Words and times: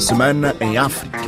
Semana 0.00 0.56
em 0.60 0.78
África. 0.78 1.20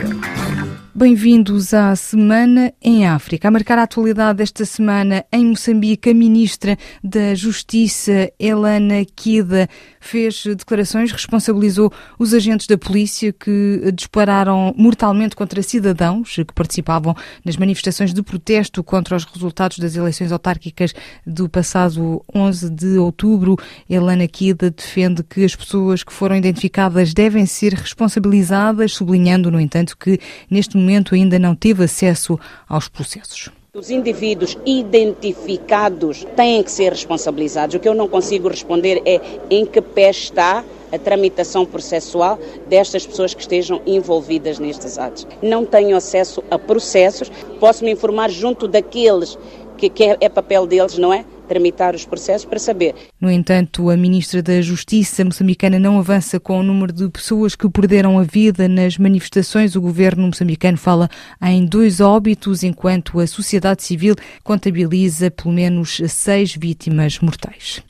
Bem-vindos 0.95 1.73
à 1.73 1.97
Semana 1.97 2.71
em 2.83 3.06
África. 3.06 3.48
A 3.48 3.50
marcar 3.50 3.79
a 3.79 3.85
atualidade 3.85 4.37
desta 4.37 4.62
semana 4.67 5.25
em 5.33 5.46
Moçambique, 5.46 6.11
a 6.11 6.15
Ministra 6.15 6.77
da 7.03 7.34
Justiça, 7.34 8.30
Elana 8.38 9.02
Kida, 9.16 9.70
fez 9.98 10.45
declarações, 10.45 11.11
responsabilizou 11.11 11.91
os 12.18 12.34
agentes 12.34 12.66
da 12.66 12.77
polícia 12.77 13.32
que 13.32 13.91
dispararam 13.95 14.75
mortalmente 14.77 15.34
contra 15.34 15.62
cidadãos 15.62 16.34
que 16.36 16.52
participavam 16.52 17.16
nas 17.43 17.56
manifestações 17.56 18.12
de 18.12 18.22
protesto 18.22 18.84
contra 18.84 19.16
os 19.16 19.24
resultados 19.24 19.79
das 19.79 19.96
eleições 19.96 20.30
autárquicas 20.30 20.93
do 21.27 21.48
passado 21.48 22.22
11 22.34 22.68
de 22.68 22.98
outubro. 22.98 23.56
Elana 23.88 24.29
Kida 24.29 24.70
defende 24.70 25.22
que 25.22 25.43
as 25.43 25.56
pessoas 25.56 26.04
que 26.04 26.12
foram 26.12 26.36
identificadas 26.36 27.14
devem 27.14 27.46
ser 27.46 27.72
responsabilizadas, 27.72 28.93
sublinhando, 28.93 29.50
no 29.50 29.59
entanto, 29.59 29.96
que 29.96 30.20
neste 30.50 30.77
momento 30.77 30.82
ainda 31.14 31.39
não 31.39 31.54
teve 31.54 31.85
acesso 31.85 32.39
aos 32.69 32.89
processos. 32.89 33.51
Os 33.75 33.91
indivíduos 33.91 34.59
identificados 34.67 36.27
têm 36.37 36.63
que 36.63 36.71
ser 36.71 36.93
responsabilizados. 36.93 37.75
O 37.75 37.81
que 37.81 37.89
eu 37.89 37.95
não 37.95 38.07
consigo 38.07 38.49
responder 38.49 39.01
é 39.07 39.19
em 39.49 39.65
que 39.65 39.81
pé 39.81 40.11
está 40.11 40.63
a 40.93 40.99
tramitação 40.99 41.65
processual 41.65 42.39
destas 42.69 43.07
pessoas 43.07 43.33
que 43.33 43.41
estejam 43.41 43.81
envolvidas 43.87 44.59
nestes 44.59 44.99
atos. 44.99 45.27
Não 45.43 45.65
tenho 45.65 45.97
acesso 45.97 46.45
a 46.51 46.59
processos, 46.59 47.31
posso 47.59 47.83
me 47.83 47.91
informar 47.91 48.29
junto 48.29 48.69
daqueles 48.69 49.39
que, 49.79 49.89
que 49.89 50.05
é, 50.05 50.17
é 50.21 50.29
papel 50.29 50.67
deles, 50.67 50.99
não 50.99 51.12
é? 51.12 51.25
Tramitar 51.49 51.95
os 51.95 52.05
processos 52.05 52.45
para 52.45 52.59
saber. 52.59 52.95
No 53.21 53.31
entanto, 53.31 53.91
a 53.91 53.97
Ministra 53.97 54.43
da 54.43 54.61
Justiça 54.61 55.25
moçambicana 55.25 55.79
não 55.79 55.99
avança 55.99 56.41
com 56.41 56.59
o 56.59 56.63
número 56.63 56.93
de 56.93 57.09
pessoas 57.09 57.55
que 57.55 57.69
perderam 57.69 58.19
a 58.19 58.23
vida 58.23 58.69
nas 58.69 58.99
manifestações. 58.99 59.77
O 59.77 59.81
governo 59.81 60.27
moçambicano 60.27 60.79
fala 60.79 61.09
em 61.43 61.65
dois 61.65 62.01
óbitos, 62.01 62.62
enquanto 62.62 63.21
a 63.21 63.27
sociedade 63.27 63.83
civil 63.83 64.15
contabiliza 64.43 65.31
pelo 65.31 65.53
menos 65.55 66.01
seis 66.09 66.55
vítimas 66.55 67.19
mortais. 67.21 67.83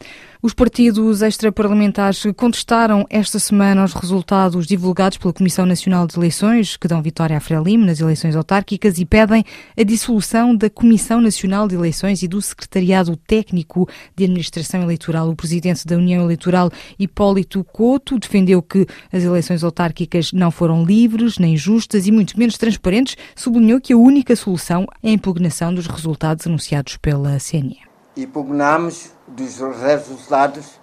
Os 0.44 0.52
partidos 0.52 1.22
extraparlamentares 1.22 2.24
contestaram 2.36 3.06
esta 3.08 3.38
semana 3.38 3.84
os 3.84 3.92
resultados 3.92 4.66
divulgados 4.66 5.16
pela 5.16 5.32
Comissão 5.32 5.64
Nacional 5.64 6.04
de 6.04 6.16
Eleições, 6.16 6.76
que 6.76 6.88
dão 6.88 7.00
vitória 7.00 7.36
à 7.36 7.40
Frelimo 7.40 7.86
nas 7.86 8.00
eleições 8.00 8.34
autárquicas, 8.34 8.98
e 8.98 9.04
pedem 9.04 9.44
a 9.78 9.84
dissolução 9.84 10.56
da 10.56 10.68
Comissão 10.68 11.20
Nacional 11.20 11.68
de 11.68 11.76
Eleições 11.76 12.24
e 12.24 12.26
do 12.26 12.42
Secretariado 12.42 13.14
Técnico 13.14 13.88
de 14.16 14.24
Administração 14.24 14.82
Eleitoral. 14.82 15.28
O 15.28 15.36
presidente 15.36 15.86
da 15.86 15.94
União 15.94 16.24
Eleitoral, 16.24 16.72
Hipólito 16.98 17.62
Couto, 17.62 18.18
defendeu 18.18 18.60
que 18.60 18.84
as 19.12 19.22
eleições 19.22 19.62
autárquicas 19.62 20.32
não 20.32 20.50
foram 20.50 20.84
livres, 20.84 21.38
nem 21.38 21.56
justas 21.56 22.08
e 22.08 22.10
muito 22.10 22.36
menos 22.36 22.58
transparentes. 22.58 23.16
Sublinhou 23.36 23.80
que 23.80 23.92
a 23.92 23.96
única 23.96 24.34
solução 24.34 24.88
é 25.04 25.10
a 25.10 25.12
impugnação 25.12 25.72
dos 25.72 25.86
resultados 25.86 26.48
anunciados 26.48 26.96
pela 26.96 27.38
CNE. 27.38 27.91
Impugnamos 28.14 29.10
dos 29.26 29.58
resultados 29.80 30.78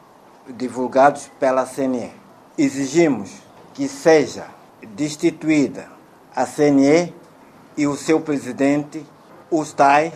divulgados 0.48 1.30
pela 1.40 1.64
CNE. 1.64 2.12
Exigimos 2.58 3.32
que 3.74 3.88
seja 3.88 4.48
destituída 4.96 5.88
a 6.36 6.46
CNE 6.48 7.14
e 7.78 7.86
o 7.86 7.96
seu 7.96 8.20
presidente, 8.20 9.06
o 9.52 9.64
STAI 9.64 10.12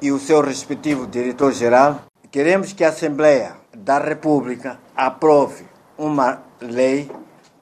e 0.00 0.10
o 0.10 0.18
seu 0.18 0.40
respectivo 0.40 1.06
diretor-geral. 1.06 2.00
Queremos 2.30 2.72
que 2.72 2.84
a 2.84 2.88
Assembleia 2.88 3.56
da 3.76 3.98
República 3.98 4.80
aprove 4.96 5.66
uma 5.98 6.42
lei 6.58 7.10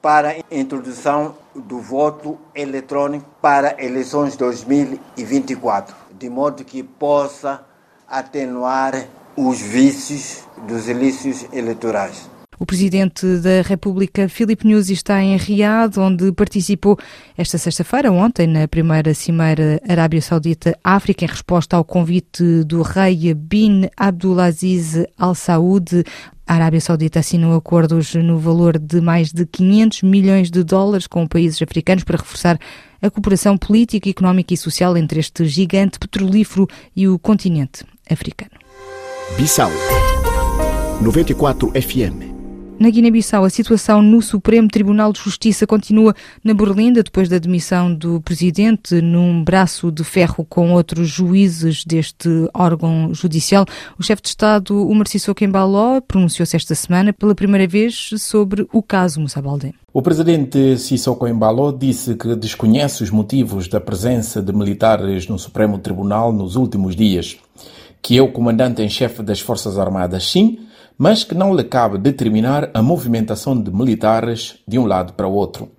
para 0.01 0.37
introdução 0.49 1.35
do 1.53 1.79
voto 1.79 2.37
eletrônico 2.55 3.25
para 3.41 3.75
eleições 3.83 4.37
2024, 4.37 5.93
de 6.17 6.29
modo 6.29 6.63
que 6.63 6.81
possa 6.81 7.67
atenuar 8.09 9.05
os 9.35 9.61
vícios 9.61 10.43
dos 10.67 10.87
ilícitos 10.87 11.47
eleitorais. 11.53 12.29
O 12.61 12.65
presidente 12.65 13.25
da 13.37 13.61
República, 13.61 14.27
Filipe 14.27 14.67
Nyusi, 14.67 14.91
está 14.91 15.23
em 15.23 15.37
Riad, 15.37 15.97
onde 15.97 16.29
participou 16.33 16.99
esta 17.37 17.57
sexta-feira, 17.57 18.11
ontem, 18.11 18.47
na 18.47 18.67
primeira 18.67 19.13
cimeira 19.13 19.81
Arábia 19.87 20.21
Saudita-África, 20.21 21.23
em 21.23 21.27
resposta 21.29 21.77
ao 21.77 21.85
convite 21.85 22.65
do 22.65 22.81
rei 22.81 23.33
Bin 23.33 23.87
Abdulaziz 23.95 25.05
Al 25.17 25.35
Saud. 25.35 26.03
A 26.45 26.55
Arábia 26.55 26.81
Saudita 26.81 27.19
assinou 27.19 27.55
acordos 27.55 28.13
no 28.15 28.37
valor 28.37 28.77
de 28.77 28.99
mais 28.99 29.31
de 29.31 29.45
500 29.45 30.01
milhões 30.01 30.51
de 30.51 30.61
dólares 30.61 31.07
com 31.07 31.25
países 31.25 31.61
africanos 31.61 32.03
para 32.03 32.17
reforçar 32.17 32.59
a 33.01 33.09
cooperação 33.09 33.57
política, 33.57 34.09
económica 34.09 34.53
e 34.53 34.57
social 34.57 34.97
entre 34.97 35.21
este 35.21 35.45
gigante 35.45 35.97
petrolífero 35.97 36.67
e 36.93 37.07
o 37.07 37.17
continente 37.17 37.85
africano. 38.09 38.51
Bissau 39.37 39.71
94 41.01 41.71
FM 41.71 42.39
na 42.79 42.89
Guiné-Bissau, 42.89 43.43
a 43.43 43.49
situação 43.49 44.01
no 44.01 44.21
Supremo 44.21 44.69
Tribunal 44.69 45.11
de 45.11 45.19
Justiça 45.19 45.67
continua 45.67 46.15
na 46.41 46.53
Berlinda 46.53 47.03
depois 47.03 47.27
da 47.27 47.37
demissão 47.37 47.93
do 47.93 48.21
presidente 48.21 49.01
num 49.01 49.43
braço 49.43 49.91
de 49.91 50.01
ferro 50.01 50.45
com 50.47 50.71
outros 50.71 51.09
juízes 51.09 51.83
deste 51.83 52.29
órgão 52.53 53.13
judicial. 53.13 53.65
O 53.97 54.03
chefe 54.03 54.21
de 54.21 54.29
Estado, 54.29 54.73
o 54.77 55.05
Sissoko 55.05 55.43
Embaló, 55.43 55.99
pronunciou-se 55.99 56.55
esta 56.55 56.73
semana 56.73 57.11
pela 57.11 57.35
primeira 57.35 57.67
vez 57.67 58.11
sobre 58.17 58.65
o 58.71 58.81
caso 58.81 59.19
Moussa 59.19 59.41
Baldé. 59.41 59.73
O 59.91 60.01
presidente 60.01 60.77
Sissoko 60.77 61.27
Embaló 61.27 61.73
disse 61.73 62.15
que 62.15 62.33
desconhece 62.33 63.03
os 63.03 63.11
motivos 63.11 63.67
da 63.67 63.81
presença 63.81 64.41
de 64.41 64.53
militares 64.53 65.27
no 65.27 65.37
Supremo 65.37 65.79
Tribunal 65.79 66.31
nos 66.31 66.55
últimos 66.55 66.95
dias 66.95 67.37
que 68.01 68.17
é 68.17 68.21
o 68.21 68.31
comandante 68.31 68.81
em 68.81 68.89
chefe 68.89 69.21
das 69.21 69.39
Forças 69.39 69.77
Armadas, 69.77 70.29
sim, 70.29 70.59
mas 70.97 71.23
que 71.23 71.35
não 71.35 71.55
lhe 71.55 71.63
cabe 71.63 71.97
determinar 71.97 72.69
a 72.73 72.81
movimentação 72.81 73.61
de 73.61 73.71
militares 73.71 74.59
de 74.67 74.77
um 74.77 74.85
lado 74.85 75.13
para 75.13 75.27
o 75.27 75.33
outro. 75.33 75.71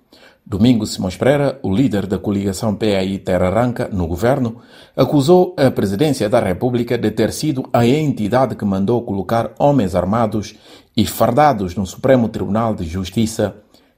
Domingo 0.43 0.85
Simões 0.85 1.15
Pereira, 1.15 1.59
o 1.61 1.73
líder 1.73 2.07
da 2.07 2.17
coligação 2.17 2.75
PAI 2.75 3.19
Terra 3.19 3.47
Arranca 3.47 3.87
no 3.91 4.07
governo, 4.07 4.57
acusou 4.97 5.55
a 5.57 5.69
presidência 5.69 6.27
da 6.27 6.39
República 6.39 6.97
de 6.97 7.11
ter 7.11 7.31
sido 7.31 7.69
a 7.71 7.85
entidade 7.85 8.55
que 8.55 8.65
mandou 8.65 9.03
colocar 9.03 9.51
homens 9.59 9.95
armados 9.95 10.55
e 10.97 11.05
fardados 11.05 11.75
no 11.75 11.85
Supremo 11.85 12.27
Tribunal 12.27 12.75
de 12.75 12.83
Justiça 12.83 13.55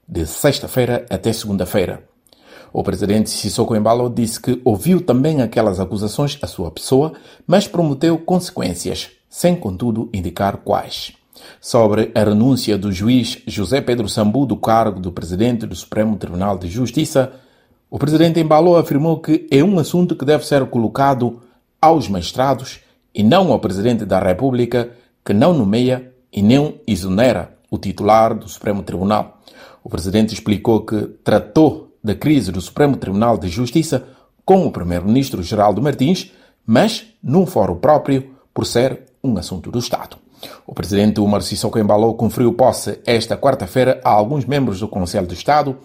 de 0.07 0.25
sexta-feira 0.25 1.05
até 1.09 1.31
segunda-feira. 1.31 2.12
O 2.73 2.81
presidente 2.81 3.29
Sissoko 3.29 3.75
Embalo 3.75 4.09
disse 4.09 4.39
que 4.39 4.59
ouviu 4.65 4.99
também 4.99 5.43
aquelas 5.43 5.79
acusações 5.79 6.39
à 6.41 6.47
sua 6.47 6.71
pessoa, 6.71 7.13
mas 7.45 7.67
prometeu 7.67 8.17
consequências, 8.17 9.11
sem 9.29 9.55
contudo 9.55 10.09
indicar 10.11 10.57
quais. 10.57 11.13
Sobre 11.61 12.11
a 12.15 12.23
renúncia 12.23 12.75
do 12.75 12.91
juiz 12.91 13.43
José 13.45 13.79
Pedro 13.79 14.09
Sambu 14.09 14.47
do 14.47 14.57
cargo 14.57 14.99
do 14.99 15.11
presidente 15.11 15.67
do 15.67 15.75
Supremo 15.75 16.17
Tribunal 16.17 16.57
de 16.57 16.67
Justiça, 16.67 17.33
o 17.91 17.99
presidente 17.99 18.39
Embalo 18.39 18.75
afirmou 18.75 19.19
que 19.19 19.47
é 19.51 19.63
um 19.63 19.77
assunto 19.77 20.15
que 20.15 20.25
deve 20.25 20.43
ser 20.43 20.65
colocado 20.65 21.43
aos 21.79 22.07
magistrados 22.07 22.79
e 23.13 23.21
não 23.21 23.51
ao 23.51 23.59
presidente 23.59 24.03
da 24.03 24.17
República, 24.17 24.89
que 25.23 25.31
não 25.31 25.53
nomeia 25.53 26.11
e 26.31 26.41
nem 26.41 26.81
exonera 26.87 27.55
o 27.69 27.77
titular 27.77 28.33
do 28.33 28.49
Supremo 28.49 28.81
Tribunal. 28.81 29.39
O 29.83 29.89
presidente 29.89 30.33
explicou 30.33 30.83
que 30.83 31.01
tratou 31.23 31.92
da 32.03 32.13
crise 32.13 32.51
do 32.51 32.59
Supremo 32.59 32.97
Tribunal 32.97 33.37
de 33.37 33.47
Justiça 33.47 34.03
com 34.45 34.65
o 34.65 34.71
primeiro-ministro 34.71 35.41
Geraldo 35.41 35.81
Martins, 35.81 36.31
mas 36.65 37.05
num 37.23 37.45
fórum 37.45 37.75
próprio, 37.75 38.31
por 38.53 38.65
ser 38.65 39.03
um 39.23 39.37
assunto 39.37 39.71
do 39.71 39.79
Estado. 39.79 40.17
O 40.67 40.73
presidente 40.73 41.21
Umar 41.21 41.41
Sissoko 41.41 41.79
Embalo 41.79 42.13
conferiu 42.15 42.53
posse 42.53 42.99
esta 43.05 43.37
quarta-feira 43.37 44.01
a 44.03 44.09
alguns 44.09 44.45
membros 44.45 44.79
do 44.79 44.87
Conselho 44.87 45.27
de 45.27 45.33
Estado, 45.33 45.77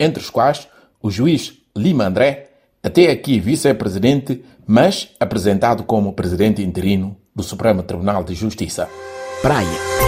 entre 0.00 0.22
os 0.22 0.30
quais 0.30 0.66
o 1.02 1.10
juiz 1.10 1.54
Lima 1.76 2.06
André, 2.06 2.50
até 2.82 3.10
aqui 3.10 3.38
vice-presidente, 3.38 4.42
mas 4.66 5.10
apresentado 5.20 5.84
como 5.84 6.14
presidente 6.14 6.62
interino 6.62 7.16
do 7.34 7.42
Supremo 7.42 7.82
Tribunal 7.82 8.24
de 8.24 8.34
Justiça. 8.34 8.88
Praia. 9.42 10.05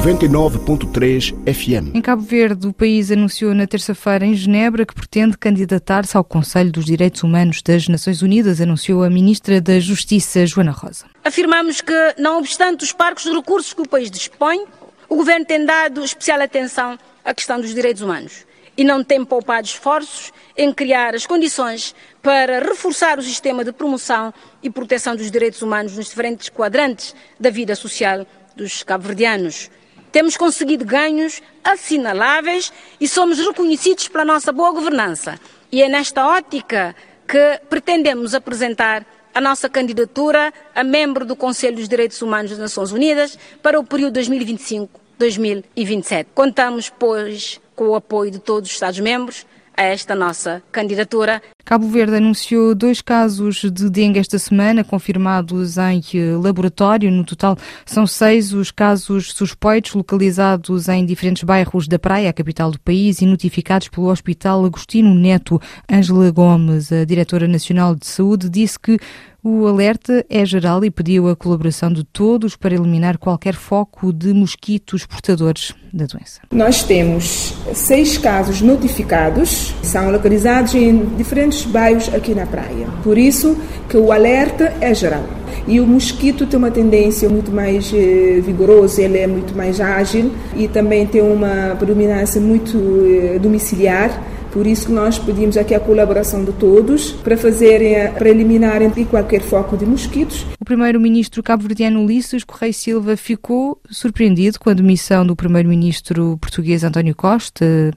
99.3 0.00 1.34
FM. 1.44 1.94
Em 1.94 2.00
Cabo 2.00 2.22
Verde, 2.22 2.66
o 2.66 2.72
país 2.72 3.10
anunciou 3.10 3.54
na 3.54 3.66
terça-feira 3.66 4.24
em 4.24 4.32
Genebra 4.32 4.86
que 4.86 4.94
pretende 4.94 5.36
candidatar-se 5.36 6.16
ao 6.16 6.24
Conselho 6.24 6.72
dos 6.72 6.86
Direitos 6.86 7.22
Humanos 7.22 7.60
das 7.60 7.86
Nações 7.86 8.22
Unidas, 8.22 8.62
anunciou 8.62 9.04
a 9.04 9.10
ministra 9.10 9.60
da 9.60 9.78
Justiça, 9.78 10.46
Joana 10.46 10.70
Rosa. 10.70 11.04
Afirmamos 11.22 11.82
que, 11.82 12.14
não 12.16 12.38
obstante 12.38 12.82
os 12.82 12.92
parcos 12.92 13.24
de 13.24 13.30
recursos 13.30 13.74
que 13.74 13.82
o 13.82 13.86
país 13.86 14.10
dispõe, 14.10 14.64
o 15.06 15.16
governo 15.16 15.44
tem 15.44 15.66
dado 15.66 16.02
especial 16.02 16.40
atenção 16.40 16.98
à 17.22 17.34
questão 17.34 17.60
dos 17.60 17.74
direitos 17.74 18.00
humanos 18.00 18.46
e 18.78 18.84
não 18.84 19.04
tem 19.04 19.22
poupado 19.22 19.66
esforços 19.66 20.32
em 20.56 20.72
criar 20.72 21.14
as 21.14 21.26
condições 21.26 21.94
para 22.22 22.60
reforçar 22.60 23.18
o 23.18 23.22
sistema 23.22 23.62
de 23.62 23.70
promoção 23.70 24.32
e 24.62 24.70
proteção 24.70 25.14
dos 25.14 25.30
direitos 25.30 25.60
humanos 25.60 25.94
nos 25.94 26.08
diferentes 26.08 26.48
quadrantes 26.48 27.14
da 27.38 27.50
vida 27.50 27.76
social 27.76 28.26
dos 28.56 28.82
cabo-verdianos. 28.82 29.68
Temos 30.12 30.36
conseguido 30.36 30.84
ganhos 30.84 31.40
assinaláveis 31.62 32.72
e 33.00 33.06
somos 33.06 33.38
reconhecidos 33.38 34.08
pela 34.08 34.24
nossa 34.24 34.50
boa 34.52 34.72
governança. 34.72 35.38
E 35.70 35.80
é 35.82 35.88
nesta 35.88 36.26
ótica 36.26 36.96
que 37.28 37.60
pretendemos 37.68 38.34
apresentar 38.34 39.06
a 39.32 39.40
nossa 39.40 39.68
candidatura 39.68 40.52
a 40.74 40.82
membro 40.82 41.24
do 41.24 41.36
Conselho 41.36 41.76
dos 41.76 41.88
Direitos 41.88 42.20
Humanos 42.20 42.50
das 42.50 42.58
Nações 42.58 42.90
Unidas 42.90 43.38
para 43.62 43.78
o 43.78 43.84
período 43.84 44.18
2025-2027. 44.18 46.26
Contamos, 46.34 46.90
pois, 46.90 47.60
com 47.76 47.90
o 47.90 47.94
apoio 47.94 48.32
de 48.32 48.40
todos 48.40 48.68
os 48.68 48.74
Estados-membros 48.74 49.46
a 49.76 49.82
esta 49.84 50.14
nossa 50.14 50.62
candidatura. 50.70 51.42
Cabo 51.64 51.88
Verde 51.88 52.16
anunciou 52.16 52.74
dois 52.74 53.00
casos 53.00 53.62
de 53.70 53.88
dengue 53.88 54.18
esta 54.18 54.38
semana, 54.38 54.82
confirmados 54.82 55.76
em 55.78 56.02
laboratório. 56.42 57.10
No 57.10 57.24
total, 57.24 57.56
são 57.86 58.06
seis 58.06 58.52
os 58.52 58.70
casos 58.70 59.32
suspeitos 59.32 59.94
localizados 59.94 60.88
em 60.88 61.06
diferentes 61.06 61.44
bairros 61.44 61.86
da 61.86 61.98
Praia, 61.98 62.30
a 62.30 62.32
capital 62.32 62.70
do 62.70 62.80
país, 62.80 63.20
e 63.20 63.26
notificados 63.26 63.88
pelo 63.88 64.08
Hospital 64.08 64.64
Agostinho 64.64 65.14
Neto. 65.14 65.60
Ângela 65.90 66.30
Gomes, 66.30 66.90
a 66.92 67.04
diretora 67.04 67.46
nacional 67.46 67.94
de 67.94 68.06
saúde, 68.06 68.48
disse 68.48 68.78
que 68.78 68.98
o 69.42 69.66
alerta 69.66 70.24
é 70.28 70.44
geral 70.44 70.84
e 70.84 70.90
pediu 70.90 71.28
a 71.28 71.36
colaboração 71.36 71.90
de 71.92 72.04
todos 72.04 72.56
para 72.56 72.74
eliminar 72.74 73.18
qualquer 73.18 73.54
foco 73.54 74.12
de 74.12 74.32
mosquitos 74.34 75.06
portadores 75.06 75.74
da 75.92 76.06
doença. 76.06 76.40
Nós 76.52 76.82
temos 76.82 77.54
seis 77.72 78.18
casos 78.18 78.60
notificados, 78.60 79.74
são 79.82 80.10
localizados 80.10 80.74
em 80.74 81.04
diferentes 81.16 81.64
bairros 81.64 82.12
aqui 82.14 82.34
na 82.34 82.46
praia. 82.46 82.86
Por 83.02 83.16
isso 83.16 83.56
que 83.88 83.96
o 83.96 84.12
alerta 84.12 84.74
é 84.80 84.92
geral. 84.94 85.24
E 85.66 85.80
o 85.80 85.86
mosquito 85.86 86.46
tem 86.46 86.58
uma 86.58 86.70
tendência 86.70 87.28
muito 87.28 87.50
mais 87.50 87.92
eh, 87.94 88.40
vigorosa, 88.40 89.02
ele 89.02 89.18
é 89.18 89.26
muito 89.26 89.56
mais 89.56 89.80
ágil 89.80 90.32
e 90.56 90.66
também 90.68 91.06
tem 91.06 91.20
uma 91.20 91.76
predominância 91.76 92.40
muito 92.40 92.76
eh, 93.04 93.38
domiciliar 93.38 94.10
por 94.52 94.66
isso 94.66 94.86
que 94.86 94.92
nós 94.92 95.18
pedimos 95.18 95.56
aqui 95.56 95.74
a 95.74 95.80
colaboração 95.80 96.44
de 96.44 96.52
todos 96.52 97.12
para 97.12 97.36
fazerem, 97.36 98.12
para 98.12 98.28
eliminarem 98.28 98.90
qualquer 99.04 99.40
foco 99.40 99.76
de 99.76 99.86
mosquitos. 99.86 100.44
O 100.60 100.64
primeiro-ministro 100.64 101.42
cabo-verdiano 101.42 102.02
Ulisses 102.02 102.44
Correia 102.44 102.72
Silva 102.72 103.16
ficou 103.16 103.80
surpreendido 103.90 104.58
com 104.58 104.70
a 104.70 104.74
demissão 104.74 105.24
do 105.24 105.34
primeiro-ministro 105.36 106.38
português 106.40 106.84
António 106.84 107.14
Costa 107.14 107.92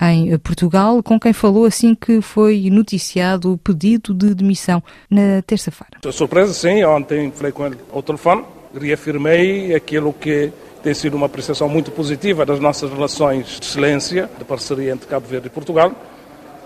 em 0.00 0.36
Portugal, 0.38 1.02
com 1.02 1.18
quem 1.18 1.32
falou 1.32 1.64
assim 1.64 1.94
que 1.94 2.20
foi 2.20 2.70
noticiado 2.70 3.52
o 3.52 3.58
pedido 3.58 4.14
de 4.14 4.34
demissão 4.34 4.82
na 5.10 5.42
terça-feira. 5.44 5.98
Surpresa, 6.12 6.52
sim. 6.54 6.84
Ontem 6.84 7.32
falei 7.34 7.52
com 7.52 7.66
ele 7.66 7.76
ao 7.92 8.02
telefone, 8.02 8.44
reafirmei 8.80 9.74
aquilo 9.74 10.12
que 10.12 10.52
tem 10.88 10.94
sido 10.94 11.18
uma 11.18 11.26
apreciação 11.26 11.68
muito 11.68 11.90
positiva 11.90 12.46
das 12.46 12.58
nossas 12.60 12.90
relações 12.90 13.58
de 13.60 13.66
excelência, 13.66 14.30
de 14.38 14.42
parceria 14.42 14.90
entre 14.90 15.06
Cabo 15.06 15.26
Verde 15.26 15.48
e 15.48 15.50
Portugal. 15.50 15.92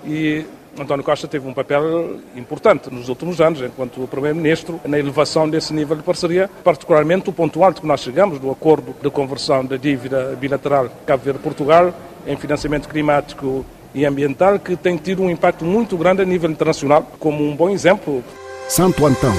E 0.06 0.44
António 0.78 1.04
Costa 1.04 1.26
teve 1.26 1.48
um 1.48 1.52
papel 1.52 2.20
importante 2.36 2.88
nos 2.88 3.08
últimos 3.08 3.40
anos, 3.40 3.60
enquanto 3.62 4.06
Primeiro-Ministro, 4.06 4.80
na 4.84 4.96
elevação 4.96 5.50
desse 5.50 5.74
nível 5.74 5.96
de 5.96 6.04
parceria, 6.04 6.48
particularmente 6.62 7.30
o 7.30 7.32
ponto 7.32 7.64
alto 7.64 7.80
que 7.80 7.86
nós 7.86 8.00
chegamos 8.00 8.38
do 8.38 8.48
acordo 8.48 8.94
de 9.02 9.10
conversão 9.10 9.64
da 9.64 9.76
dívida 9.76 10.38
bilateral 10.40 10.88
Cabo 11.04 11.24
Verde-Portugal 11.24 11.92
em 12.24 12.36
financiamento 12.36 12.88
climático 12.88 13.66
e 13.92 14.06
ambiental, 14.06 14.60
que 14.60 14.76
tem 14.76 14.96
tido 14.98 15.20
um 15.20 15.30
impacto 15.30 15.64
muito 15.64 15.96
grande 15.96 16.22
a 16.22 16.24
nível 16.24 16.48
internacional, 16.48 17.10
como 17.18 17.42
um 17.42 17.56
bom 17.56 17.70
exemplo. 17.70 18.22
Santo 18.68 19.04
Antão, 19.04 19.34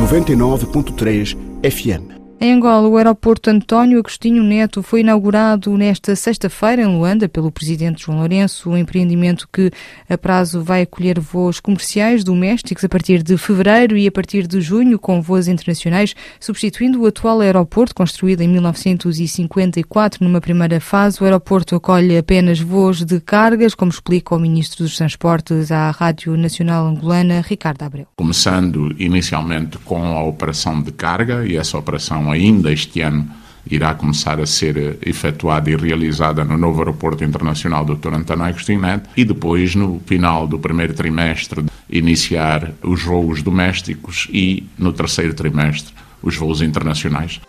99.3 0.00 1.36
FM. 1.70 2.21
Em 2.44 2.54
Angola, 2.54 2.88
o 2.88 2.96
aeroporto 2.96 3.50
António 3.50 4.00
Agostinho 4.00 4.42
Neto 4.42 4.82
foi 4.82 4.98
inaugurado 4.98 5.78
nesta 5.78 6.16
sexta-feira 6.16 6.82
em 6.82 6.86
Luanda 6.86 7.28
pelo 7.28 7.52
presidente 7.52 8.02
João 8.02 8.18
Lourenço, 8.18 8.68
um 8.68 8.76
empreendimento 8.76 9.48
que 9.52 9.70
a 10.10 10.18
prazo 10.18 10.60
vai 10.60 10.82
acolher 10.82 11.20
voos 11.20 11.60
comerciais 11.60 12.24
domésticos 12.24 12.82
a 12.82 12.88
partir 12.88 13.22
de 13.22 13.38
fevereiro 13.38 13.96
e 13.96 14.08
a 14.08 14.10
partir 14.10 14.48
de 14.48 14.60
junho 14.60 14.98
com 14.98 15.22
voos 15.22 15.46
internacionais, 15.46 16.16
substituindo 16.40 17.00
o 17.00 17.06
atual 17.06 17.40
aeroporto 17.40 17.94
construído 17.94 18.40
em 18.40 18.48
1954 18.48 20.24
numa 20.24 20.40
primeira 20.40 20.80
fase. 20.80 21.22
O 21.22 21.24
aeroporto 21.24 21.76
acolhe 21.76 22.18
apenas 22.18 22.58
voos 22.58 23.04
de 23.04 23.20
cargas, 23.20 23.72
como 23.72 23.92
explica 23.92 24.34
o 24.34 24.40
ministro 24.40 24.82
dos 24.82 24.96
Transportes 24.96 25.70
à 25.70 25.92
Rádio 25.92 26.36
Nacional 26.36 26.88
Angolana, 26.88 27.40
Ricardo 27.40 27.82
Abreu. 27.84 28.08
Começando 28.16 28.92
inicialmente 28.98 29.78
com 29.78 30.04
a 30.04 30.24
operação 30.24 30.82
de 30.82 30.90
carga 30.90 31.46
e 31.46 31.56
essa 31.56 31.78
operação 31.78 32.31
ainda 32.32 32.72
este 32.72 33.00
ano 33.00 33.28
irá 33.70 33.94
começar 33.94 34.40
a 34.40 34.46
ser 34.46 34.98
efetuada 35.06 35.70
e 35.70 35.76
realizada 35.76 36.44
no 36.44 36.58
novo 36.58 36.80
aeroporto 36.80 37.22
internacional 37.24 37.84
Dr. 37.84 38.14
António 38.14 38.44
Agostinho 38.44 38.80
Neto 38.80 39.08
e 39.16 39.24
depois, 39.24 39.74
no 39.74 40.00
final 40.04 40.46
do 40.46 40.58
primeiro 40.58 40.94
trimestre, 40.94 41.64
iniciar 41.88 42.72
os 42.82 43.02
voos 43.02 43.42
domésticos 43.42 44.28
e, 44.32 44.64
no 44.76 44.92
terceiro 44.92 45.34
trimestre, 45.34 45.94
os 46.22 46.36
voos 46.36 46.60
internacionais. 46.60 47.40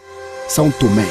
São 0.47 0.69
Tomé, 0.71 1.05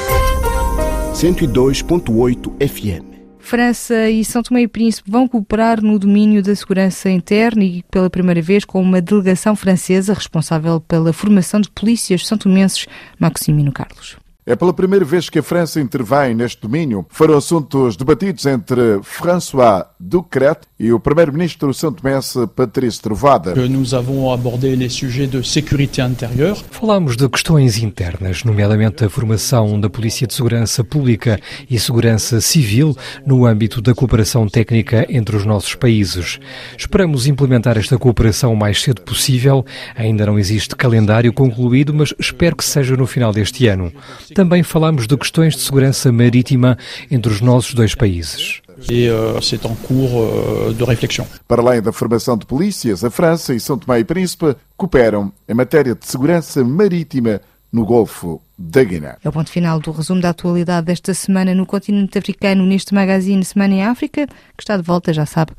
102.8 1.13 2.67
FM. 2.67 3.12
França 3.43 4.09
e 4.09 4.23
São 4.23 4.41
Tomé 4.41 4.61
e 4.61 4.67
Príncipe 4.69 5.11
vão 5.11 5.27
cooperar 5.27 5.81
no 5.83 5.99
domínio 5.99 6.41
da 6.41 6.55
segurança 6.55 7.09
interna 7.09 7.61
e 7.61 7.83
pela 7.91 8.09
primeira 8.09 8.41
vez 8.41 8.63
com 8.63 8.81
uma 8.81 9.01
delegação 9.01 9.53
francesa 9.53 10.13
responsável 10.13 10.79
pela 10.79 11.11
formação 11.11 11.59
de 11.59 11.69
polícias 11.69 12.25
santomenses, 12.25 12.87
Maximino 13.19 13.73
Carlos. 13.73 14.22
É 14.45 14.57
pela 14.57 14.73
primeira 14.73 15.05
vez 15.05 15.29
que 15.29 15.39
a 15.39 15.43
França 15.43 15.79
intervém 15.79 16.35
neste 16.35 16.61
domínio. 16.61 17.05
Foram 17.09 17.37
assuntos 17.37 17.95
debatidos 17.95 18.45
entre 18.45 18.99
François 19.01 19.85
Ducret 19.97 20.59
e 20.77 20.91
o 20.91 20.99
primeiro-ministro 20.99 21.73
santomense 21.73 22.45
Patrício 22.53 23.01
Trovada. 23.01 23.55
Nous 23.55 23.93
avons 23.93 24.33
abordé 24.33 24.75
les 24.75 24.91
sujets 24.91 25.27
de 25.27 25.47
sécurité 25.47 26.01
intérieure. 26.01 26.61
Falamos 26.71 27.15
de 27.15 27.29
questões 27.29 27.77
internas, 27.77 28.43
nomeadamente 28.43 29.05
a 29.05 29.09
formação 29.09 29.79
da 29.79 29.89
Polícia 29.89 30.27
de 30.27 30.33
Segurança 30.33 30.83
Pública 30.83 31.39
e 31.69 31.79
Segurança 31.79 32.41
Civil 32.41 32.97
no 33.25 33.45
âmbito 33.45 33.81
da 33.81 33.95
cooperação 33.95 34.49
técnica 34.49 35.05
entre 35.07 35.37
os 35.37 35.45
nossos 35.45 35.73
países. 35.73 36.37
Esperamos 36.77 37.27
implementar 37.27 37.77
esta 37.77 37.97
cooperação 37.97 38.51
o 38.51 38.57
mais 38.57 38.81
cedo 38.81 39.03
possível. 39.03 39.65
Ainda 39.95 40.25
não 40.25 40.37
existe 40.37 40.75
calendário 40.75 41.31
concluído, 41.31 41.93
mas 41.93 42.13
espero 42.19 42.57
que 42.57 42.65
seja 42.65 42.97
no 42.97 43.07
final 43.07 43.31
deste 43.31 43.67
ano. 43.67 43.89
Também 44.33 44.63
falamos 44.63 45.07
de 45.07 45.17
questões 45.17 45.55
de 45.55 45.61
segurança 45.61 46.11
marítima 46.11 46.77
entre 47.09 47.31
os 47.31 47.41
nossos 47.41 47.73
dois 47.73 47.95
países. 47.95 48.61
E 48.89 49.07
uh, 49.09 49.41
c'est 49.41 49.63
en 49.65 49.75
cours 49.75 50.11
uh, 50.11 50.73
de 50.73 50.83
réflexion. 50.83 51.25
Para 51.47 51.61
além 51.61 51.81
da 51.81 51.91
formação 51.91 52.37
de 52.37 52.45
polícias, 52.45 53.03
a 53.03 53.11
França 53.11 53.53
e 53.53 53.59
São 53.59 53.77
Tomé 53.77 53.99
e 53.99 54.03
Príncipe 54.03 54.55
cooperam 54.75 55.31
em 55.47 55.53
matéria 55.53 55.95
de 55.95 56.05
segurança 56.07 56.63
marítima 56.63 57.39
no 57.71 57.85
Golfo 57.85 58.41
da 58.57 58.83
Guiné. 58.83 59.17
É 59.23 59.29
o 59.29 59.31
ponto 59.31 59.49
final 59.49 59.79
do 59.79 59.91
resumo 59.91 60.21
da 60.21 60.29
atualidade 60.29 60.87
desta 60.87 61.13
semana 61.13 61.55
no 61.55 61.65
continente 61.65 62.17
africano 62.17 62.65
neste 62.65 62.93
magazine 62.93 63.43
Semana 63.43 63.73
em 63.73 63.83
África, 63.83 64.27
que 64.27 64.63
está 64.63 64.77
de 64.77 64.83
volta, 64.83 65.11
já 65.11 65.25
sabe, 65.25 65.53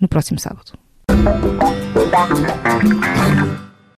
no 0.00 0.08
próximo 0.08 0.38
sábado. 0.40 0.72